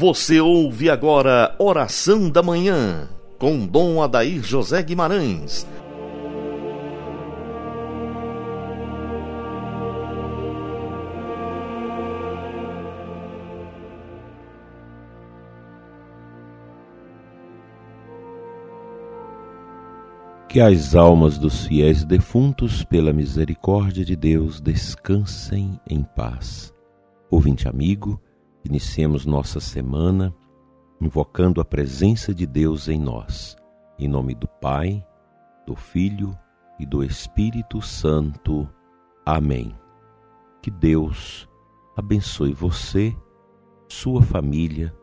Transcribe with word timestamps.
Você 0.00 0.40
ouve 0.40 0.88
agora 0.88 1.54
Oração 1.58 2.30
da 2.30 2.42
Manhã, 2.42 3.06
com 3.38 3.66
Dom 3.66 4.02
Adair 4.02 4.42
José 4.42 4.82
Guimarães. 4.82 5.66
Que 20.48 20.60
as 20.60 20.94
almas 20.94 21.36
dos 21.36 21.66
fiéis 21.66 22.06
defuntos, 22.06 22.82
pela 22.82 23.12
misericórdia 23.12 24.02
de 24.02 24.16
Deus, 24.16 24.62
descansem 24.62 25.78
em 25.86 26.02
paz. 26.02 26.72
Ouvinte 27.30 27.68
amigo, 27.68 28.18
Iniciemos 28.64 29.24
nossa 29.24 29.58
semana 29.58 30.34
invocando 31.00 31.60
a 31.60 31.64
presença 31.64 32.34
de 32.34 32.46
Deus 32.46 32.88
em 32.88 33.00
nós. 33.00 33.56
Em 33.98 34.06
nome 34.06 34.34
do 34.34 34.46
Pai, 34.46 35.04
do 35.66 35.74
Filho 35.74 36.38
e 36.78 36.84
do 36.84 37.02
Espírito 37.02 37.80
Santo. 37.80 38.68
Amém. 39.24 39.74
Que 40.62 40.70
Deus 40.70 41.48
abençoe 41.96 42.52
você, 42.52 43.16
sua 43.88 44.22
família, 44.22 44.94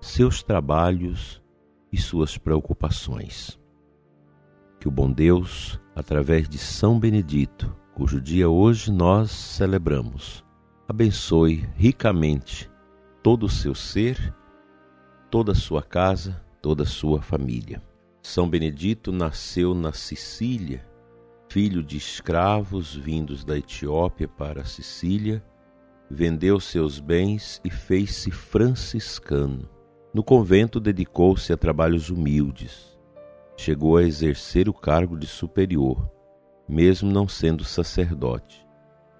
seus 0.00 0.42
trabalhos 0.42 1.42
e 1.92 1.98
suas 1.98 2.38
preocupações. 2.38 3.58
Que 4.80 4.88
o 4.88 4.90
bom 4.90 5.12
Deus, 5.12 5.78
através 5.94 6.48
de 6.48 6.56
São 6.56 6.98
Benedito, 6.98 7.74
cujo 7.94 8.20
dia 8.20 8.48
hoje 8.48 8.90
nós 8.90 9.30
celebramos, 9.30 10.44
abençoe 10.88 11.68
ricamente 11.74 12.70
todo 13.22 13.46
o 13.46 13.48
seu 13.48 13.74
ser, 13.74 14.34
toda 15.30 15.52
a 15.52 15.54
sua 15.54 15.82
casa, 15.82 16.40
toda 16.62 16.84
a 16.84 16.86
sua 16.86 17.20
família. 17.20 17.82
São 18.22 18.48
Benedito 18.48 19.10
nasceu 19.10 19.74
na 19.74 19.92
Sicília, 19.92 20.86
filho 21.48 21.82
de 21.82 21.96
escravos 21.96 22.94
vindos 22.94 23.44
da 23.44 23.56
Etiópia 23.56 24.28
para 24.28 24.62
a 24.62 24.64
Sicília, 24.64 25.42
vendeu 26.10 26.60
seus 26.60 27.00
bens 27.00 27.60
e 27.64 27.70
fez-se 27.70 28.30
franciscano. 28.30 29.68
No 30.14 30.22
convento 30.22 30.80
dedicou-se 30.80 31.52
a 31.52 31.56
trabalhos 31.56 32.10
humildes. 32.10 32.98
Chegou 33.56 33.96
a 33.96 34.04
exercer 34.04 34.68
o 34.68 34.72
cargo 34.72 35.18
de 35.18 35.26
superior, 35.26 36.10
mesmo 36.68 37.10
não 37.10 37.26
sendo 37.26 37.64
sacerdote 37.64 38.67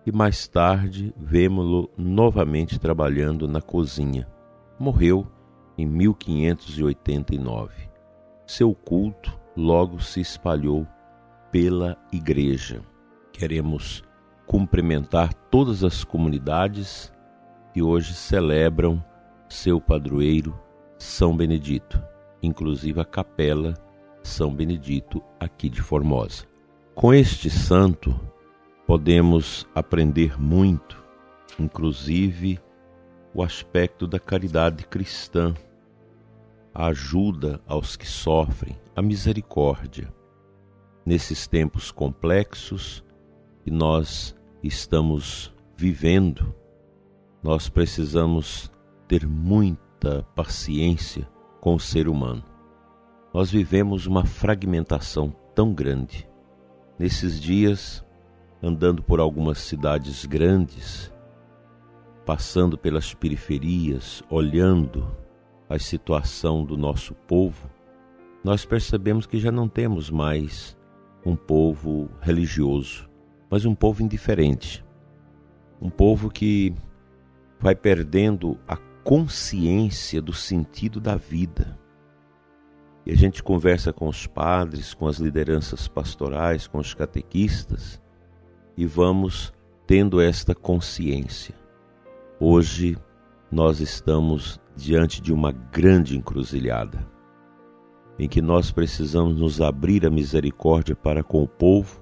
e 0.09 0.13
mais 0.13 0.49
tarde 0.49 1.13
vemo-lo 1.19 1.91
novamente 1.95 2.81
trabalhando 2.81 3.47
na 3.47 3.61
cozinha. 3.61 4.27
Morreu 4.79 5.27
em 5.77 5.85
1589. 5.85 7.91
Seu 8.47 8.75
culto 8.75 9.39
logo 9.55 10.01
se 10.01 10.23
espalhou 10.23 10.87
pela 11.53 11.99
igreja. 12.11 12.81
Queremos 13.33 14.03
cumprimentar 14.47 15.35
todas 15.35 15.85
as 15.85 16.05
comunidades 16.05 17.13
que 17.75 17.83
hoje 17.83 18.15
celebram 18.15 19.05
seu 19.47 19.79
padroeiro 19.79 20.59
São 20.97 21.37
Benedito, 21.37 22.03
inclusive 22.43 22.99
a 22.99 23.05
capela 23.05 23.75
São 24.23 24.55
Benedito 24.55 25.23
aqui 25.39 25.69
de 25.69 25.83
Formosa. 25.83 26.47
Com 26.95 27.13
este 27.13 27.51
santo, 27.51 28.19
podemos 28.89 29.69
aprender 29.75 30.41
muito, 30.41 30.97
inclusive 31.61 32.59
o 33.35 33.43
aspecto 33.43 34.07
da 34.07 34.19
caridade 34.19 34.87
cristã, 34.87 35.55
a 36.73 36.87
ajuda 36.87 37.61
aos 37.67 37.97
que 37.97 38.07
sofrem, 38.09 38.81
a 38.97 39.03
misericórdia. 39.03 40.11
Nesses 41.05 41.47
tempos 41.47 41.91
complexos 41.91 43.05
que 43.63 43.71
nós 43.71 44.35
estamos 44.63 45.55
vivendo, 45.77 46.55
nós 47.43 47.69
precisamos 47.69 48.73
ter 49.07 49.27
muita 49.27 50.23
paciência 50.35 51.29
com 51.61 51.75
o 51.75 51.81
ser 51.81 52.09
humano. 52.09 52.43
Nós 53.35 53.51
vivemos 53.51 54.07
uma 54.07 54.25
fragmentação 54.25 55.29
tão 55.55 55.75
grande. 55.75 56.27
Nesses 56.99 57.39
dias, 57.39 58.03
andando 58.63 59.03
por 59.03 59.21
algumas 59.21 59.59
cidades 59.59 60.25
grandes, 60.25 61.13
passando 62.27 62.77
pelas 62.77 63.15
periferias, 63.15 64.23
olhando 64.29 65.17
a 65.69 65.79
situação 65.79 66.65
do 66.65 66.77
nosso 66.77 67.15
povo, 67.15 67.71
nós 68.43 68.65
percebemos 68.65 69.27
que 69.27 69.39
já 69.39 69.53
não 69.53 69.69
temos 69.69 70.11
mais 70.11 70.77
um 71.25 71.37
povo 71.37 72.09
religioso, 72.21 73.09
mas 73.51 73.65
um 73.65 73.75
povo 73.75 74.03
indiferente. 74.03 74.85
Um 75.81 75.91
povo 75.91 76.31
que 76.31 76.75
vai 77.61 77.75
perdendo 77.75 78.59
a 78.67 78.77
consciência 78.77 80.21
do 80.21 80.33
sentido 80.33 81.01
da 81.01 81.17
vida. 81.17 81.79
E 83.07 83.13
a 83.13 83.17
gente 83.17 83.43
conversa 83.43 83.93
com 83.93 84.07
os 84.07 84.27
padres, 84.27 84.93
com 84.93 85.07
as 85.07 85.19
lideranças 85.19 85.89
pastorais, 85.89 86.67
com 86.67 86.79
os 86.79 86.93
catequistas, 86.93 88.01
e 88.79 88.87
vamos 88.87 89.53
tendo 89.89 90.21
esta 90.21 90.55
consciência. 90.55 91.53
Hoje 92.39 92.97
nós 93.51 93.81
estamos 93.81 94.61
diante 94.77 95.21
de 95.21 95.33
uma 95.33 95.51
grande 95.51 96.17
encruzilhada, 96.17 97.05
em 98.21 98.29
que 98.29 98.41
nós 98.41 98.71
precisamos 98.71 99.37
nos 99.37 99.61
abrir 99.61 100.07
a 100.07 100.11
misericórdia 100.11 100.95
para 100.95 101.25
com 101.25 101.43
o 101.43 101.49
povo 101.49 102.01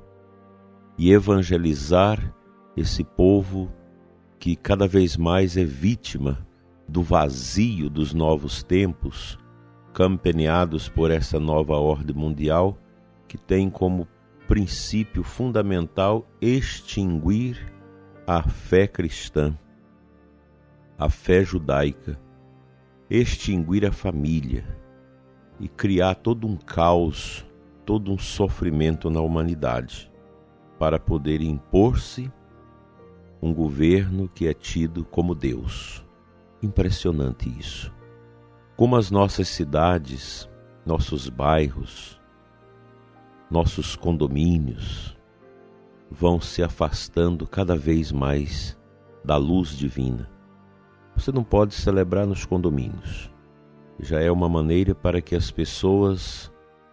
e 0.99 1.11
evangelizar 1.11 2.35
esse 2.77 3.03
povo 3.03 3.73
que 4.39 4.55
cada 4.55 4.87
vez 4.87 5.17
mais 5.17 5.57
é 5.57 5.65
vítima 5.65 6.47
do 6.87 7.03
vazio 7.03 7.89
dos 7.89 8.13
novos 8.13 8.63
tempos, 8.63 9.39
campeneados 9.95 10.91
por 10.91 11.11
essa 11.11 11.41
nova 11.41 11.77
ordem 11.79 12.15
mundial 12.15 12.77
que 13.27 13.39
tem 13.39 13.71
como 13.71 14.07
princípio 14.47 15.25
fundamental 15.25 16.27
extinguir 16.41 17.73
a 18.27 18.43
fé 18.43 18.87
cristã, 18.87 19.57
a 20.99 21.09
fé 21.09 21.45
judaica, 21.45 22.19
extinguir 23.11 23.85
a 23.85 23.93
família 23.93 24.65
e 25.59 25.69
criar 25.69 26.15
todo 26.17 26.47
um 26.47 26.57
caos, 26.57 27.45
todo 27.85 28.13
um 28.13 28.19
sofrimento 28.19 29.11
na 29.11 29.21
humanidade, 29.21 30.11
para 30.79 30.99
poder 30.99 31.41
impor-se 31.41 32.31
um 33.41 33.53
governo 33.53 34.29
que 34.29 34.47
é 34.47 34.55
tido 34.55 35.05
como 35.05 35.35
Deus. 35.35 36.05
Impressionante 36.63 37.49
isso. 37.49 37.93
Como 38.77 38.97
as 38.97 39.11
nossas 39.11 39.49
cidades, 39.49 40.49
nossos 40.85 41.29
bairros, 41.29 42.21
nossos 43.51 43.95
condomínios 43.95 45.17
vão 46.11 46.41
se 46.41 46.63
afastando 46.63 47.47
cada 47.47 47.77
vez 47.77 48.11
mais 48.11 48.77
da 49.25 49.37
luz 49.37 49.71
divina. 49.71 50.29
Você 51.17 51.33
não 51.33 51.43
pode 51.43 51.75
celebrar 51.75 52.27
nos 52.27 52.45
condomínios. 52.45 53.31
Já 53.99 54.21
é 54.21 54.31
uma 54.31 54.49
maneira 54.49 54.95
para 54.95 55.21
que 55.21 55.35
as 55.35 55.51
pessoas 55.51 56.53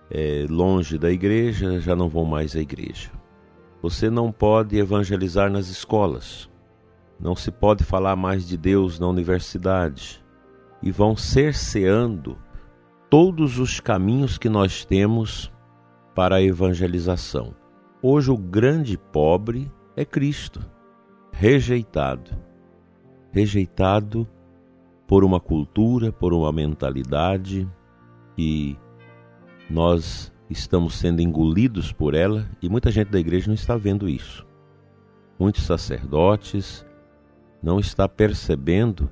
é, 0.09 0.45
longe 0.49 0.97
da 0.97 1.11
igreja 1.11 1.79
já 1.79 1.95
não 1.95 2.07
vão 2.07 2.23
mais 2.23 2.55
à 2.55 2.59
igreja. 2.59 3.11
Você 3.81 4.09
não 4.09 4.31
pode 4.31 4.77
evangelizar 4.77 5.51
nas 5.51 5.67
escolas. 5.67 6.49
Não 7.19 7.35
se 7.35 7.51
pode 7.51 7.83
falar 7.83 8.15
mais 8.15 8.47
de 8.47 8.57
Deus 8.57 8.99
na 8.99 9.07
universidade. 9.07 10.23
E 10.81 10.91
vão 10.91 11.15
cerceando 11.15 12.37
todos 13.09 13.59
os 13.59 13.79
caminhos 13.79 14.37
que 14.37 14.49
nós 14.49 14.85
temos 14.85 15.52
para 16.13 16.35
a 16.35 16.41
evangelização. 16.41 17.55
Hoje 18.01 18.31
o 18.31 18.37
grande 18.37 18.97
pobre 18.97 19.71
é 19.95 20.05
Cristo, 20.05 20.61
rejeitado. 21.31 22.31
Rejeitado 23.31 24.27
por 25.07 25.23
uma 25.23 25.39
cultura, 25.39 26.11
por 26.11 26.33
uma 26.33 26.51
mentalidade 26.51 27.67
que 28.35 28.77
nós 29.69 30.31
estamos 30.49 30.95
sendo 30.95 31.21
engolidos 31.21 31.91
por 31.91 32.13
ela 32.13 32.49
e 32.61 32.69
muita 32.69 32.91
gente 32.91 33.09
da 33.09 33.19
igreja 33.19 33.47
não 33.47 33.55
está 33.55 33.75
vendo 33.75 34.07
isso. 34.07 34.45
Muitos 35.39 35.63
sacerdotes 35.63 36.85
não 37.61 37.79
está 37.79 38.07
percebendo 38.07 39.09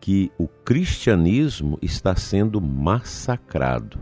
que 0.00 0.30
o 0.38 0.46
cristianismo 0.46 1.78
está 1.82 2.14
sendo 2.14 2.60
massacrado 2.60 3.98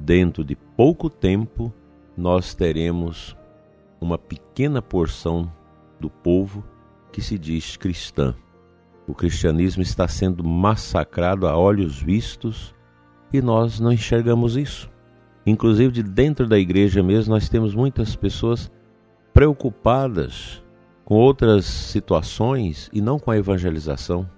dentro 0.00 0.42
de 0.42 0.56
pouco 0.56 1.10
tempo 1.10 1.72
nós 2.16 2.54
teremos 2.54 3.36
uma 4.00 4.16
pequena 4.18 4.80
porção 4.80 5.50
do 5.98 6.08
povo 6.08 6.64
que 7.12 7.20
se 7.20 7.38
diz 7.38 7.76
cristã. 7.76 8.34
O 9.06 9.14
cristianismo 9.14 9.82
está 9.82 10.08
sendo 10.08 10.42
massacrado 10.42 11.46
a 11.46 11.56
olhos 11.56 12.00
vistos 12.00 12.74
e 13.32 13.42
nós 13.42 13.78
não 13.78 13.92
enxergamos 13.92 14.56
isso. 14.56 14.90
Inclusive, 15.44 15.92
de 15.92 16.02
dentro 16.02 16.46
da 16.46 16.58
igreja 16.58 17.02
mesmo, 17.02 17.34
nós 17.34 17.48
temos 17.48 17.74
muitas 17.74 18.14
pessoas 18.14 18.70
preocupadas 19.32 20.62
com 21.04 21.16
outras 21.16 21.64
situações 21.64 22.88
e 22.92 23.00
não 23.00 23.18
com 23.18 23.30
a 23.30 23.36
evangelização. 23.36 24.28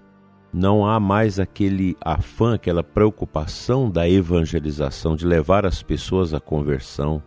Não 0.53 0.85
há 0.85 0.99
mais 0.99 1.39
aquele 1.39 1.97
afã, 1.99 2.53
aquela 2.53 2.83
preocupação 2.83 3.89
da 3.89 4.07
evangelização, 4.07 5.15
de 5.15 5.25
levar 5.25 5.65
as 5.65 5.81
pessoas 5.81 6.31
à 6.31 6.39
conversão, 6.39 7.23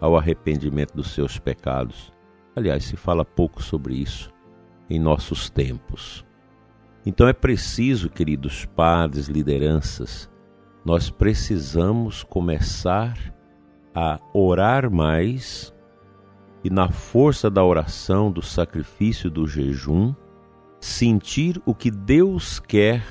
ao 0.00 0.16
arrependimento 0.16 0.94
dos 0.94 1.10
seus 1.12 1.38
pecados. 1.38 2.12
Aliás, 2.54 2.84
se 2.84 2.96
fala 2.96 3.24
pouco 3.24 3.60
sobre 3.60 3.94
isso 3.94 4.30
em 4.88 4.98
nossos 4.98 5.50
tempos. 5.50 6.24
Então 7.04 7.26
é 7.26 7.32
preciso, 7.32 8.08
queridos 8.08 8.64
padres, 8.64 9.26
lideranças, 9.26 10.30
nós 10.84 11.10
precisamos 11.10 12.22
começar 12.22 13.34
a 13.94 14.18
orar 14.32 14.90
mais 14.90 15.74
e, 16.62 16.70
na 16.70 16.88
força 16.90 17.50
da 17.50 17.64
oração, 17.64 18.30
do 18.30 18.42
sacrifício, 18.42 19.30
do 19.30 19.46
jejum, 19.46 20.14
sentir 20.80 21.60
o 21.66 21.74
que 21.74 21.90
Deus 21.90 22.58
quer 22.58 23.04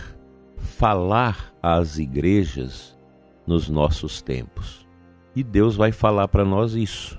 falar 0.57 1.53
às 1.61 1.97
igrejas 1.97 2.97
nos 3.45 3.69
nossos 3.69 4.21
tempos. 4.21 4.87
E 5.35 5.43
Deus 5.43 5.75
vai 5.75 5.91
falar 5.91 6.27
para 6.27 6.43
nós 6.43 6.73
isso. 6.73 7.17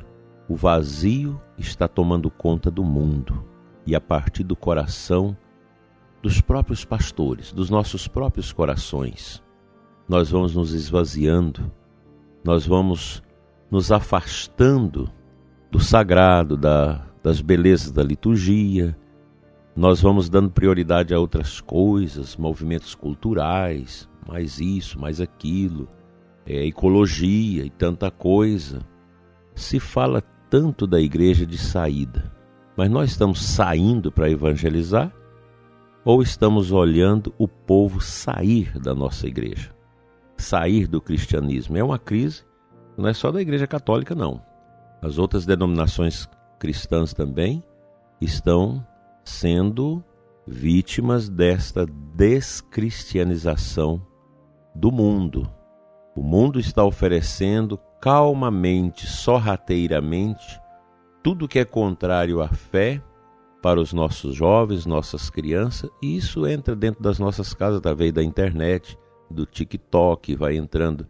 O 0.49 0.57
vazio 0.57 1.41
está 1.57 1.87
tomando 1.87 2.31
conta 2.31 2.71
do 2.71 2.83
mundo 2.83 3.45
e 3.87 3.95
a 3.95 4.01
partir 4.01 4.45
do 4.45 4.57
coração 4.57 5.37
dos 6.23 6.41
próprios 6.41 6.85
pastores, 6.85 7.53
dos 7.53 7.71
nossos 7.71 8.09
próprios 8.09 8.53
corações, 8.53 9.43
nós 10.09 10.31
vamos 10.31 10.55
nos 10.55 10.73
esvaziando, 10.73 11.71
nós 12.43 12.67
vamos 12.67 13.23
nos 13.71 13.93
afastando 13.93 15.11
do 15.71 15.79
sagrado, 15.79 16.57
da, 16.57 17.07
das 17.23 17.41
belezas 17.41 17.93
da 17.93 18.03
liturgia, 18.03 18.97
nós 19.79 20.01
vamos 20.01 20.29
dando 20.29 20.51
prioridade 20.51 21.15
a 21.15 21.21
outras 21.21 21.61
coisas, 21.61 22.37
movimentos 22.37 22.97
culturais, 22.97 24.09
mais 24.27 24.59
isso, 24.59 24.99
mais 24.99 25.21
aquilo, 25.21 25.89
é, 26.45 26.67
ecologia 26.67 27.65
e 27.65 27.71
tanta 27.71 28.11
coisa. 28.11 28.81
Se 29.55 29.79
fala 29.79 30.21
tanto 30.51 30.85
da 30.85 31.01
igreja 31.01 31.47
de 31.47 31.57
saída, 31.57 32.35
mas 32.77 32.91
nós 32.91 33.11
estamos 33.11 33.41
saindo 33.41 34.11
para 34.11 34.29
evangelizar 34.29 35.15
ou 36.05 36.23
estamos 36.23 36.73
olhando 36.73 37.33
o 37.39 37.47
povo 37.47 38.01
sair 38.01 38.77
da 38.81 38.93
nossa 38.93 39.29
igreja, 39.29 39.71
sair 40.37 40.89
do 40.89 41.01
cristianismo? 41.01 41.77
É 41.77 41.85
uma 41.85 42.01
crise, 42.01 42.43
não 42.97 43.09
é 43.09 43.15
só 43.15 43.31
da 43.31 43.41
igreja 43.41 43.69
católica, 43.69 44.13
não. 44.13 44.43
As 45.01 45.19
outras 45.19 45.47
denominações 45.47 46.29
cristãs 46.59 47.15
também 47.15 47.63
estão 48.21 48.85
sendo 49.29 50.03
vítimas 50.47 51.29
desta 51.29 51.85
descristianização 51.87 54.01
do 54.75 54.91
mundo. 54.91 55.49
O 56.17 56.23
mundo 56.23 56.59
está 56.59 56.83
oferecendo 56.83 57.79
calmamente, 58.01 59.07
sorrateiramente, 59.07 60.59
tudo 61.23 61.47
que 61.47 61.59
é 61.59 61.65
contrário 61.65 62.41
à 62.41 62.49
fé 62.49 63.03
para 63.63 63.81
os 63.81 63.93
nossos 63.93 64.35
jovens, 64.35 64.87
nossas 64.87 65.29
crianças, 65.29 65.91
e 66.03 66.17
isso 66.17 66.47
entra 66.47 66.75
dentro 66.75 67.03
das 67.03 67.19
nossas 67.19 67.53
casas 67.53 67.79
através 67.79 68.13
da 68.13 68.23
internet, 68.23 68.99
do 69.31 69.45
TikTok, 69.45 70.35
vai 70.37 70.57
entrando 70.57 71.07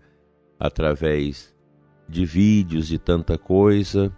através 0.59 1.55
de 2.09 2.25
vídeos, 2.25 2.89
de 2.89 2.99
tanta 2.99 3.39
coisa, 3.39 4.13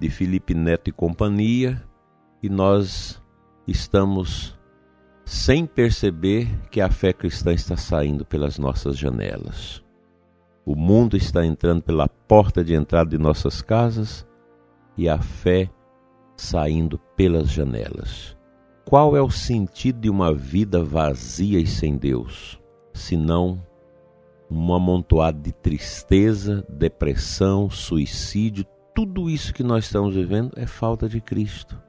de 0.00 0.08
Felipe 0.08 0.54
Neto 0.54 0.88
e 0.88 0.92
companhia, 0.92 1.82
e 2.42 2.48
nós 2.48 3.17
estamos 3.68 4.58
sem 5.24 5.66
perceber 5.66 6.48
que 6.70 6.80
a 6.80 6.90
fé 6.90 7.12
cristã 7.12 7.52
está 7.52 7.76
saindo 7.76 8.24
pelas 8.24 8.58
nossas 8.58 8.96
janelas. 8.96 9.84
O 10.64 10.74
mundo 10.74 11.16
está 11.16 11.44
entrando 11.44 11.82
pela 11.82 12.08
porta 12.08 12.64
de 12.64 12.74
entrada 12.74 13.10
de 13.10 13.18
nossas 13.18 13.60
casas 13.60 14.26
e 14.96 15.06
a 15.08 15.18
fé 15.18 15.70
saindo 16.34 16.98
pelas 17.14 17.50
janelas. 17.50 18.36
Qual 18.86 19.14
é 19.14 19.20
o 19.20 19.30
sentido 19.30 20.00
de 20.00 20.08
uma 20.08 20.32
vida 20.32 20.82
vazia 20.82 21.60
e 21.60 21.66
sem 21.66 21.98
Deus, 21.98 22.58
senão 22.94 23.62
um 24.50 24.72
amontoado 24.72 25.40
de 25.40 25.52
tristeza, 25.52 26.64
depressão, 26.70 27.68
suicídio, 27.68 28.64
tudo 28.94 29.28
isso 29.28 29.52
que 29.52 29.62
nós 29.62 29.84
estamos 29.84 30.14
vivendo 30.14 30.52
é 30.56 30.66
falta 30.66 31.06
de 31.06 31.20
Cristo. 31.20 31.87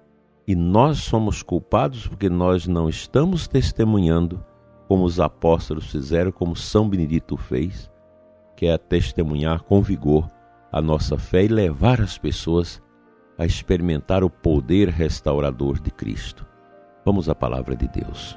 E 0.49 0.55
nós 0.55 0.97
somos 0.97 1.43
culpados 1.43 2.07
porque 2.07 2.27
nós 2.27 2.65
não 2.65 2.89
estamos 2.89 3.47
testemunhando 3.47 4.43
como 4.87 5.03
os 5.03 5.19
apóstolos 5.19 5.91
fizeram, 5.91 6.31
como 6.31 6.55
São 6.55 6.89
Benedito 6.89 7.37
fez, 7.37 7.87
que 8.57 8.65
é 8.65 8.75
testemunhar 8.75 9.61
com 9.61 9.79
vigor 9.79 10.27
a 10.71 10.81
nossa 10.81 11.19
fé 11.19 11.43
e 11.43 11.47
levar 11.47 12.01
as 12.01 12.17
pessoas 12.17 12.81
a 13.37 13.45
experimentar 13.45 14.23
o 14.23 14.29
poder 14.29 14.89
restaurador 14.89 15.79
de 15.79 15.91
Cristo. 15.91 16.47
Vamos 17.05 17.29
à 17.29 17.35
palavra 17.35 17.75
de 17.75 17.87
Deus. 17.87 18.35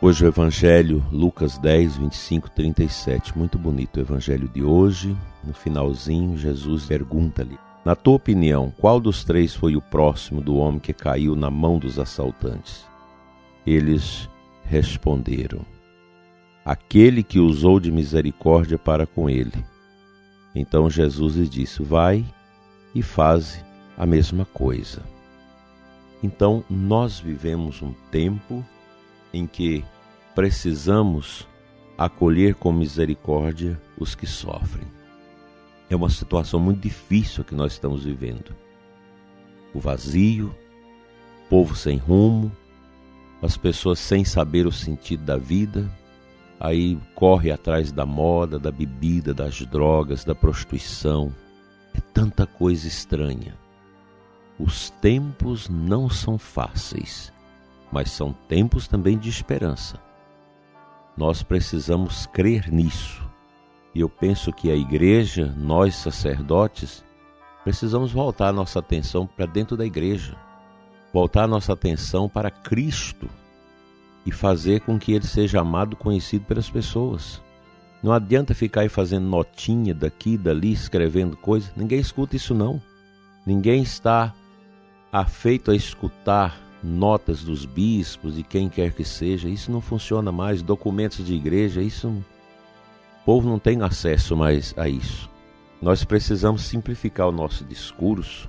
Hoje 0.00 0.24
o 0.24 0.28
Evangelho, 0.28 1.04
Lucas 1.10 1.58
10, 1.58 1.96
25, 1.96 2.48
37. 2.52 3.36
Muito 3.36 3.58
bonito 3.58 3.96
o 3.96 4.00
Evangelho 4.00 4.48
de 4.48 4.62
hoje. 4.62 5.16
No 5.42 5.52
finalzinho, 5.52 6.38
Jesus 6.38 6.84
pergunta-lhe: 6.84 7.58
Na 7.84 7.96
tua 7.96 8.14
opinião, 8.14 8.72
qual 8.78 9.00
dos 9.00 9.24
três 9.24 9.56
foi 9.56 9.74
o 9.74 9.82
próximo 9.82 10.40
do 10.40 10.54
homem 10.54 10.78
que 10.78 10.92
caiu 10.92 11.34
na 11.34 11.50
mão 11.50 11.80
dos 11.80 11.98
assaltantes? 11.98 12.86
Eles 13.66 14.30
responderam: 14.62 15.66
Aquele 16.64 17.24
que 17.24 17.40
usou 17.40 17.80
de 17.80 17.90
misericórdia 17.90 18.78
para 18.78 19.04
com 19.04 19.28
ele. 19.28 19.64
Então 20.54 20.88
Jesus 20.88 21.34
lhe 21.34 21.48
disse: 21.48 21.82
Vai 21.82 22.24
e 22.94 23.02
faze 23.02 23.64
a 23.96 24.06
mesma 24.06 24.44
coisa. 24.44 25.02
Então 26.22 26.62
nós 26.70 27.18
vivemos 27.18 27.82
um 27.82 27.92
tempo 28.12 28.64
em 29.32 29.46
que 29.46 29.84
precisamos 30.34 31.46
acolher 31.96 32.54
com 32.54 32.72
misericórdia 32.72 33.80
os 33.98 34.14
que 34.14 34.26
sofrem. 34.26 34.86
É 35.90 35.96
uma 35.96 36.10
situação 36.10 36.60
muito 36.60 36.80
difícil 36.80 37.42
que 37.42 37.54
nós 37.54 37.72
estamos 37.72 38.04
vivendo. 38.04 38.54
O 39.74 39.80
vazio, 39.80 40.54
povo 41.48 41.74
sem 41.74 41.96
rumo, 41.96 42.52
as 43.42 43.56
pessoas 43.56 43.98
sem 43.98 44.24
saber 44.24 44.66
o 44.66 44.72
sentido 44.72 45.24
da 45.24 45.36
vida, 45.36 45.90
aí 46.60 46.98
corre 47.14 47.50
atrás 47.50 47.90
da 47.90 48.04
moda, 48.04 48.58
da 48.58 48.70
bebida, 48.70 49.32
das 49.32 49.60
drogas, 49.66 50.24
da 50.24 50.34
prostituição. 50.34 51.34
É 51.94 52.00
tanta 52.00 52.46
coisa 52.46 52.86
estranha. 52.86 53.56
Os 54.58 54.90
tempos 54.90 55.68
não 55.68 56.08
são 56.08 56.36
fáceis 56.36 57.32
mas 57.90 58.10
são 58.10 58.32
tempos 58.32 58.86
também 58.86 59.18
de 59.18 59.28
esperança. 59.28 60.00
Nós 61.16 61.42
precisamos 61.42 62.26
crer 62.26 62.70
nisso. 62.70 63.26
E 63.94 64.00
eu 64.00 64.08
penso 64.08 64.52
que 64.52 64.70
a 64.70 64.76
igreja, 64.76 65.52
nós 65.56 65.94
sacerdotes, 65.96 67.04
precisamos 67.64 68.12
voltar 68.12 68.52
nossa 68.52 68.78
atenção 68.78 69.26
para 69.26 69.46
dentro 69.46 69.76
da 69.76 69.84
igreja, 69.84 70.36
voltar 71.12 71.48
nossa 71.48 71.72
atenção 71.72 72.28
para 72.28 72.50
Cristo 72.50 73.28
e 74.24 74.30
fazer 74.30 74.80
com 74.82 74.98
que 74.98 75.12
ele 75.12 75.26
seja 75.26 75.60
amado, 75.60 75.96
conhecido 75.96 76.44
pelas 76.44 76.70
pessoas. 76.70 77.42
Não 78.02 78.12
adianta 78.12 78.54
ficar 78.54 78.82
aí 78.82 78.88
fazendo 78.88 79.26
notinha 79.26 79.92
daqui, 79.94 80.36
dali, 80.36 80.72
escrevendo 80.72 81.36
coisas. 81.36 81.72
Ninguém 81.74 81.98
escuta 81.98 82.36
isso 82.36 82.54
não. 82.54 82.80
Ninguém 83.44 83.82
está 83.82 84.32
afeito 85.10 85.70
a 85.70 85.74
escutar 85.74 86.67
notas 86.82 87.42
dos 87.42 87.64
bispos 87.64 88.38
e 88.38 88.42
quem 88.42 88.68
quer 88.68 88.92
que 88.92 89.04
seja, 89.04 89.48
isso 89.48 89.70
não 89.70 89.80
funciona 89.80 90.30
mais, 90.30 90.62
documentos 90.62 91.24
de 91.24 91.34
igreja, 91.34 91.82
isso 91.82 92.08
o 92.08 92.24
povo 93.24 93.48
não 93.48 93.58
tem 93.58 93.82
acesso 93.82 94.36
mais 94.36 94.74
a 94.76 94.88
isso. 94.88 95.28
Nós 95.82 96.04
precisamos 96.04 96.62
simplificar 96.62 97.28
o 97.28 97.32
nosso 97.32 97.64
discurso, 97.64 98.48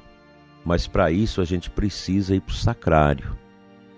mas 0.64 0.88
para 0.88 1.12
isso 1.12 1.42
a 1.42 1.46
gente 1.46 1.70
precisa 1.70 2.36
ir 2.36 2.42
para 2.42 2.54
o 2.54 2.56
sacrário, 2.56 3.38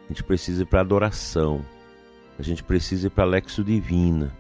a 0.06 0.08
gente 0.08 0.24
precisa 0.24 0.64
ir 0.64 0.66
para 0.66 0.80
a 0.80 0.82
adoração, 0.82 1.64
a 2.40 2.42
gente 2.42 2.64
precisa 2.64 3.08
ir 3.08 3.10
para 3.10 3.24
a 3.24 3.28
Lexo 3.28 3.64
Divina. 3.64 4.32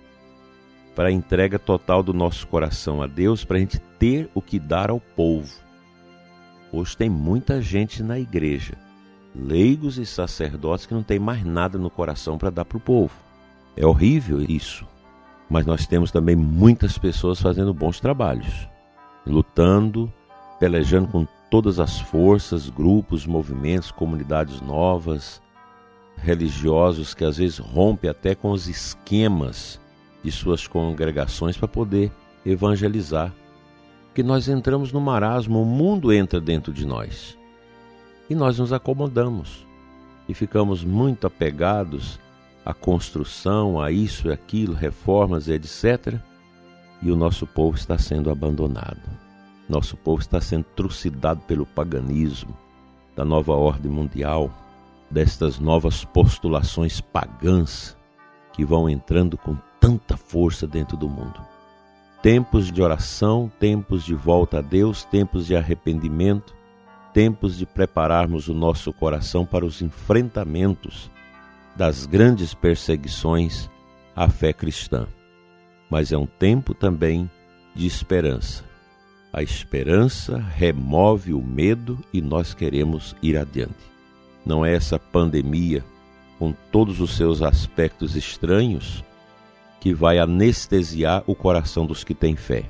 para 0.96 1.08
a 1.10 1.12
entrega 1.12 1.58
total 1.58 2.04
do 2.04 2.14
nosso 2.14 2.46
coração 2.48 3.02
a 3.02 3.08
Deus, 3.08 3.46
para 3.46 3.58
a 3.58 3.60
gente 3.60 3.80
ter 3.98 4.30
o 4.34 4.42
que 4.42 4.60
dar 4.60 4.90
ao 4.90 5.00
povo. 5.00 5.50
Hoje 6.72 6.96
tem 6.98 7.10
muita 7.10 7.62
gente 7.62 8.04
na 8.04 8.20
igreja, 8.20 8.78
leigos 9.36 9.98
e 9.98 10.06
sacerdotes 10.06 10.86
que 10.86 10.94
não 10.94 11.04
tem 11.04 11.20
mais 11.20 11.44
nada 11.44 11.78
no 11.78 11.90
coração 11.90 12.38
para 12.38 12.50
dar 12.50 12.66
para 12.66 12.78
o 12.78 12.82
povo. 12.82 13.14
É 13.76 13.86
horrível 13.86 14.42
isso. 14.42 14.86
Mas 15.50 15.66
nós 15.66 15.86
temos 15.86 16.12
também 16.12 16.36
muitas 16.36 16.98
pessoas 16.98 17.42
fazendo 17.42 17.74
bons 17.74 18.00
trabalhos, 18.00 18.68
lutando, 19.26 20.12
pelejando 20.60 21.08
com 21.08 21.28
todas 21.50 21.80
as 21.80 22.00
forças, 22.00 22.70
grupos, 22.70 23.26
movimentos, 23.26 23.92
comunidades 23.92 24.62
novas, 24.62 25.42
religiosos 26.16 27.14
que 27.14 27.26
às 27.26 27.38
vezes 27.38 27.58
rompem 27.58 28.10
até 28.10 28.34
com 28.34 28.52
os 28.52 28.68
esquemas 28.68 29.80
de 30.24 30.32
suas 30.32 30.68
congregações 30.68 31.58
para 31.58 31.68
poder 31.68 32.12
evangelizar. 32.46 33.34
Que 34.14 34.24
nós 34.24 34.48
entramos 34.48 34.92
no 34.92 35.02
marasmo, 35.02 35.62
o 35.62 35.66
mundo 35.66 36.14
entra 36.14 36.40
dentro 36.40 36.72
de 36.72 36.86
nós. 36.86 37.38
E 38.32 38.34
nós 38.34 38.60
nos 38.60 38.72
acomodamos 38.72 39.68
e 40.26 40.34
ficamos 40.34 40.86
muito 40.86 41.28
apegados 41.28 42.18
à 42.66 42.74
construção, 42.74 43.78
a 43.78 43.92
isso 43.92 44.30
e 44.30 44.32
aquilo, 44.32 44.74
reformas 44.74 45.50
e 45.50 45.52
etc. 45.52 46.18
E 47.02 47.12
o 47.12 47.16
nosso 47.18 47.46
povo 47.46 47.76
está 47.76 47.98
sendo 47.98 48.30
abandonado. 48.32 49.02
Nosso 49.68 49.98
povo 49.98 50.22
está 50.22 50.40
sendo 50.40 50.64
trucidado 50.64 51.42
pelo 51.42 51.66
paganismo 51.66 52.58
da 53.18 53.26
nova 53.26 53.52
ordem 53.52 53.92
mundial, 53.92 54.50
destas 55.10 55.60
novas 55.60 56.06
postulações 56.06 57.02
pagãs 57.02 57.98
que 58.54 58.64
vão 58.64 58.90
entrando 58.90 59.38
com 59.38 59.58
tanta 59.78 60.16
força 60.16 60.66
dentro 60.66 60.96
do 60.96 61.10
mundo. 61.10 61.42
Tempos 62.24 62.72
de 62.72 62.82
oração, 62.82 63.52
tempos 63.60 64.06
de 64.06 64.16
volta 64.16 64.60
a 64.60 64.62
Deus, 64.62 65.04
tempos 65.04 65.48
de 65.48 65.54
arrependimento, 65.54 66.61
tempos 67.14 67.58
de 67.58 67.66
prepararmos 67.66 68.48
o 68.48 68.54
nosso 68.54 68.92
coração 68.94 69.46
para 69.46 69.66
os 69.66 69.82
enfrentamentos 69.82 71.10
das 71.76 72.06
grandes 72.06 72.54
perseguições 72.54 73.70
à 74.16 74.28
fé 74.30 74.54
cristã. 74.54 75.08
Mas 75.90 76.12
é 76.12 76.18
um 76.18 76.26
tempo 76.26 76.74
também 76.74 77.30
de 77.76 77.86
esperança. 77.86 78.64
A 79.34 79.42
esperança 79.42 80.38
remove 80.38 81.34
o 81.34 81.42
medo 81.42 81.98
e 82.12 82.22
nós 82.22 82.54
queremos 82.54 83.16
ir 83.22 83.38
adiante. 83.38 83.92
Não 84.46 84.66
é 84.66 84.74
essa 84.74 85.00
pandemia, 85.00 85.84
com 86.38 86.54
todos 86.72 87.00
os 87.00 87.16
seus 87.16 87.42
aspectos 87.42 88.16
estranhos, 88.16 89.04
que 89.80 89.94
vai 89.94 90.20
anestesiar 90.20 91.24
o 91.28 91.34
coração 91.34 91.86
dos 91.86 92.04
que 92.04 92.14
têm 92.14 92.36
fé. 92.36 92.66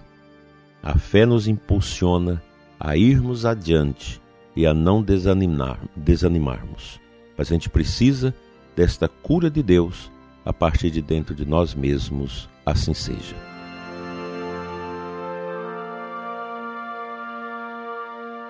A 0.83 0.97
fé 0.97 1.25
nos 1.25 1.47
impulsiona 1.47 2.41
a 2.79 2.95
irmos 2.95 3.45
adiante 3.45 4.20
e 4.55 4.65
a 4.65 4.73
não 4.73 5.01
desanimar, 5.01 5.79
desanimarmos. 5.95 6.99
Mas 7.37 7.49
a 7.49 7.53
gente 7.53 7.69
precisa 7.69 8.33
desta 8.75 9.07
cura 9.07 9.49
de 9.49 9.63
Deus 9.63 10.11
a 10.45 10.51
partir 10.51 10.89
de 10.89 11.01
dentro 11.01 11.35
de 11.35 11.45
nós 11.45 11.73
mesmos, 11.73 12.49
assim 12.65 12.93
seja. 12.93 13.35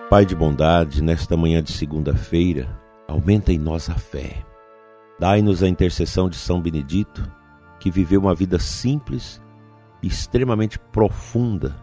Pai 0.09 0.25
de 0.25 0.35
bondade, 0.35 1.01
nesta 1.01 1.37
manhã 1.37 1.63
de 1.63 1.71
segunda-feira, 1.71 2.67
aumenta 3.07 3.53
em 3.53 3.57
nós 3.57 3.89
a 3.89 3.95
fé. 3.95 4.45
Dai-nos 5.19 5.63
a 5.63 5.69
intercessão 5.69 6.29
de 6.29 6.35
São 6.35 6.61
Benedito, 6.61 7.29
que 7.79 7.89
viveu 7.89 8.19
uma 8.19 8.35
vida 8.35 8.59
simples 8.59 9.41
e 10.03 10.07
extremamente 10.07 10.77
profunda 10.77 11.75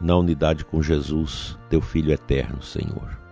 na 0.00 0.16
unidade 0.16 0.64
com 0.64 0.82
Jesus, 0.82 1.56
teu 1.68 1.80
Filho 1.80 2.12
eterno, 2.12 2.62
Senhor. 2.62 3.27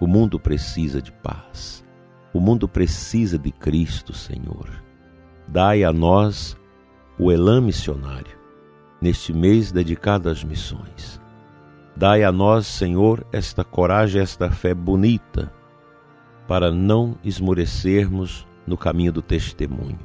O 0.00 0.06
mundo 0.06 0.40
precisa 0.40 1.00
de 1.00 1.12
paz. 1.12 1.84
O 2.32 2.40
mundo 2.40 2.66
precisa 2.66 3.38
de 3.38 3.52
Cristo, 3.52 4.12
Senhor. 4.12 4.68
Dai 5.46 5.84
a 5.84 5.92
nós 5.92 6.56
o 7.18 7.30
elan 7.30 7.60
missionário, 7.60 8.36
neste 9.00 9.32
mês 9.32 9.70
dedicado 9.70 10.28
às 10.28 10.42
missões. 10.42 11.20
Dai 11.96 12.24
a 12.24 12.32
nós, 12.32 12.66
Senhor, 12.66 13.24
esta 13.32 13.62
coragem, 13.62 14.20
esta 14.20 14.50
fé 14.50 14.74
bonita, 14.74 15.52
para 16.48 16.72
não 16.72 17.16
esmorecermos 17.22 18.44
no 18.66 18.76
caminho 18.76 19.12
do 19.12 19.22
testemunho. 19.22 19.98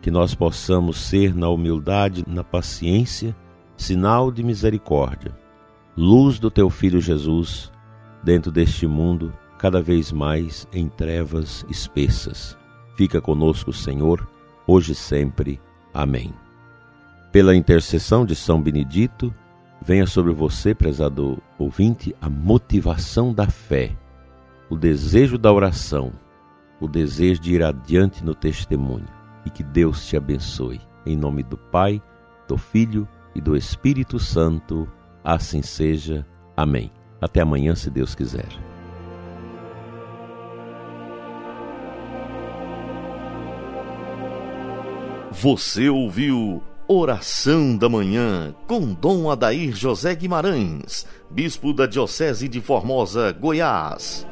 Que 0.00 0.10
nós 0.10 0.34
possamos 0.34 0.98
ser, 0.98 1.34
na 1.34 1.50
humildade, 1.50 2.24
na 2.26 2.42
paciência, 2.42 3.36
sinal 3.76 4.32
de 4.32 4.42
misericórdia, 4.42 5.36
luz 5.94 6.38
do 6.38 6.50
Teu 6.50 6.70
Filho 6.70 7.00
Jesus 7.00 7.70
dentro 8.24 8.50
deste 8.50 8.86
mundo 8.86 9.32
cada 9.58 9.80
vez 9.80 10.10
mais 10.10 10.66
em 10.72 10.88
trevas 10.88 11.64
espessas. 11.68 12.56
Fica 12.96 13.20
conosco, 13.20 13.72
Senhor, 13.72 14.26
hoje 14.66 14.92
e 14.92 14.94
sempre. 14.94 15.60
Amém. 15.92 16.32
Pela 17.30 17.54
intercessão 17.54 18.24
de 18.24 18.34
São 18.34 18.60
Benedito, 18.60 19.32
venha 19.82 20.06
sobre 20.06 20.32
você, 20.32 20.74
prezado 20.74 21.42
ouvinte, 21.58 22.14
a 22.20 22.30
motivação 22.30 23.32
da 23.32 23.46
fé, 23.46 23.96
o 24.70 24.76
desejo 24.76 25.36
da 25.36 25.52
oração, 25.52 26.12
o 26.80 26.88
desejo 26.88 27.40
de 27.40 27.54
ir 27.54 27.62
adiante 27.62 28.24
no 28.24 28.34
testemunho 28.34 29.08
e 29.44 29.50
que 29.50 29.62
Deus 29.62 30.06
te 30.06 30.16
abençoe. 30.16 30.80
Em 31.04 31.16
nome 31.16 31.42
do 31.42 31.56
Pai, 31.56 32.00
do 32.48 32.56
Filho 32.56 33.06
e 33.34 33.40
do 33.40 33.56
Espírito 33.56 34.18
Santo, 34.18 34.88
assim 35.22 35.60
seja. 35.60 36.26
Amém. 36.56 36.90
Até 37.20 37.40
amanhã, 37.40 37.74
se 37.74 37.90
Deus 37.90 38.14
quiser. 38.14 38.48
Você 45.32 45.88
ouviu 45.88 46.62
Oração 46.86 47.76
da 47.76 47.88
Manhã 47.88 48.54
com 48.66 48.92
Dom 48.92 49.30
Adair 49.30 49.74
José 49.74 50.14
Guimarães, 50.14 51.06
Bispo 51.30 51.72
da 51.72 51.86
Diocese 51.86 52.46
de 52.46 52.60
Formosa, 52.60 53.32
Goiás. 53.32 54.26